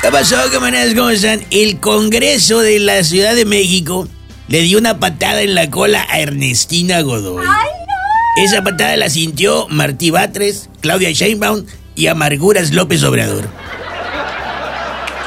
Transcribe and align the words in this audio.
¿Qué 0.00 0.12
pasó, 0.12 0.36
camaradas? 0.52 0.94
¿Cómo 0.94 1.10
están? 1.10 1.44
El 1.50 1.80
Congreso 1.80 2.60
de 2.60 2.78
la 2.78 3.02
Ciudad 3.02 3.34
de 3.34 3.44
México 3.44 4.08
le 4.46 4.62
dio 4.62 4.78
una 4.78 5.00
patada 5.00 5.42
en 5.42 5.56
la 5.56 5.70
cola 5.70 6.06
a 6.08 6.20
Ernestina 6.20 7.00
Godoy. 7.00 7.44
Esa 8.36 8.62
patada 8.62 8.96
la 8.96 9.10
sintió 9.10 9.66
Martí 9.68 10.10
Batres, 10.10 10.70
Claudia 10.80 11.10
Sheinbaum 11.10 11.64
y 11.96 12.06
Amarguras 12.06 12.72
López 12.72 13.02
Obrador. 13.02 13.48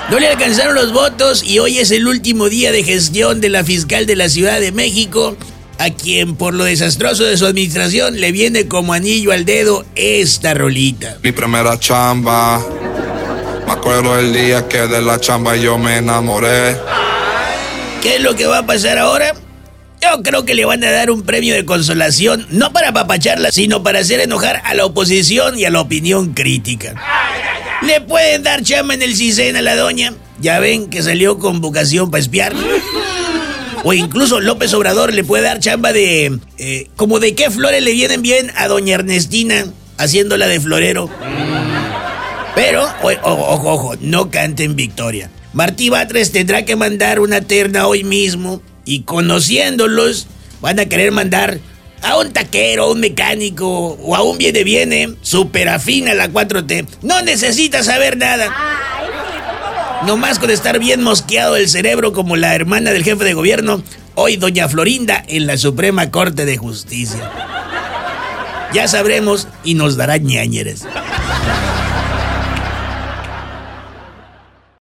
No 0.09 0.19
le 0.19 0.29
alcanzaron 0.29 0.73
los 0.73 0.93
votos 0.93 1.43
y 1.43 1.59
hoy 1.59 1.79
es 1.79 1.91
el 1.91 2.07
último 2.07 2.47
día 2.47 2.71
de 2.71 2.83
gestión 2.83 3.41
de 3.41 3.49
la 3.49 3.65
fiscal 3.65 4.05
de 4.05 4.15
la 4.15 4.29
Ciudad 4.29 4.61
de 4.61 4.71
México, 4.71 5.35
a 5.79 5.89
quien 5.89 6.35
por 6.35 6.53
lo 6.53 6.63
desastroso 6.63 7.25
de 7.25 7.35
su 7.35 7.45
administración 7.45 8.21
le 8.21 8.31
viene 8.31 8.67
como 8.69 8.93
anillo 8.93 9.33
al 9.33 9.43
dedo 9.43 9.85
esta 9.95 10.53
rolita. 10.53 11.17
Mi 11.23 11.33
primera 11.33 11.77
chamba. 11.77 12.61
Acuerdo 13.81 14.19
el 14.19 14.31
día 14.31 14.67
que 14.67 14.85
de 14.85 15.01
la 15.01 15.19
chamba 15.19 15.55
yo 15.55 15.79
me 15.79 15.97
enamoré. 15.97 16.77
¿Qué 17.99 18.17
es 18.17 18.21
lo 18.21 18.35
que 18.35 18.45
va 18.45 18.59
a 18.59 18.65
pasar 18.67 18.99
ahora? 18.99 19.33
Yo 19.99 20.21
creo 20.21 20.45
que 20.45 20.53
le 20.53 20.65
van 20.65 20.83
a 20.83 20.91
dar 20.91 21.09
un 21.09 21.23
premio 21.23 21.55
de 21.55 21.65
consolación, 21.65 22.45
no 22.51 22.71
para 22.71 22.93
papacharla, 22.93 23.51
sino 23.51 23.81
para 23.81 23.97
hacer 23.97 24.19
enojar 24.19 24.61
a 24.65 24.75
la 24.75 24.85
oposición 24.85 25.57
y 25.57 25.65
a 25.65 25.71
la 25.71 25.81
opinión 25.81 26.35
crítica. 26.35 26.93
Le 27.81 28.01
pueden 28.01 28.43
dar 28.43 28.61
chamba 28.61 28.93
en 28.93 29.01
el 29.01 29.15
CISEN 29.15 29.55
a 29.55 29.63
la 29.63 29.75
doña. 29.75 30.13
Ya 30.39 30.59
ven 30.59 30.87
que 30.91 31.01
salió 31.01 31.39
con 31.39 31.59
vocación 31.59 32.11
para 32.11 32.21
espiar. 32.21 32.53
O 33.83 33.93
incluso 33.93 34.41
López 34.41 34.71
Obrador 34.75 35.11
le 35.11 35.23
puede 35.23 35.41
dar 35.41 35.59
chamba 35.59 35.91
de... 35.91 36.37
eh, 36.59 36.87
como 36.95 37.19
de 37.19 37.33
qué 37.33 37.49
flores 37.49 37.81
le 37.81 37.93
vienen 37.93 38.21
bien 38.21 38.51
a 38.57 38.67
doña 38.67 38.93
Ernestina 38.93 39.65
haciéndola 39.97 40.45
de 40.45 40.59
florero. 40.59 41.09
Pero, 42.55 42.85
ojo, 43.23 43.69
ojo, 43.71 43.93
no 43.99 44.29
canten 44.29 44.75
victoria. 44.75 45.29
Martí 45.53 45.89
Batres 45.89 46.31
tendrá 46.31 46.65
que 46.65 46.75
mandar 46.75 47.19
una 47.19 47.41
terna 47.41 47.87
hoy 47.87 48.03
mismo 48.03 48.61
y 48.85 49.03
conociéndolos 49.03 50.27
van 50.61 50.79
a 50.79 50.85
querer 50.85 51.11
mandar 51.11 51.59
a 52.01 52.17
un 52.17 52.31
taquero, 52.31 52.85
a 52.85 52.91
un 52.91 52.99
mecánico 52.99 53.97
o 54.01 54.15
a 54.15 54.23
un 54.23 54.37
viene 54.37 54.63
viene 54.63 55.15
super 55.21 55.69
afín 55.69 56.07
a 56.07 56.13
la 56.13 56.29
4T. 56.29 56.87
No 57.01 57.21
necesita 57.21 57.83
saber 57.83 58.17
nada. 58.17 58.53
Nomás 60.05 60.39
con 60.39 60.49
estar 60.49 60.79
bien 60.79 61.03
mosqueado 61.03 61.55
el 61.55 61.69
cerebro 61.69 62.11
como 62.11 62.35
la 62.35 62.55
hermana 62.55 62.91
del 62.91 63.03
jefe 63.03 63.23
de 63.23 63.33
gobierno, 63.33 63.83
hoy 64.15 64.35
doña 64.37 64.67
Florinda 64.67 65.23
en 65.27 65.45
la 65.45 65.57
Suprema 65.57 66.09
Corte 66.09 66.45
de 66.45 66.57
Justicia. 66.57 67.29
Ya 68.73 68.87
sabremos 68.87 69.47
y 69.63 69.75
nos 69.75 69.97
dará 69.97 70.17
ñañeres. 70.17 70.85